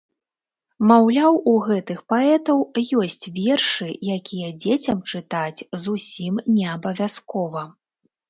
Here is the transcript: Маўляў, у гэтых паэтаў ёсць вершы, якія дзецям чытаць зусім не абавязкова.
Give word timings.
Маўляў, 0.91 1.35
у 1.49 1.51
гэтых 1.67 1.99
паэтаў 2.13 2.63
ёсць 3.03 3.25
вершы, 3.35 3.89
якія 4.15 4.49
дзецям 4.63 5.03
чытаць 5.13 5.65
зусім 5.85 6.41
не 6.57 6.65
абавязкова. 6.77 7.61